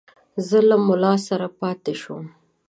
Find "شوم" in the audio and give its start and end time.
2.01-2.25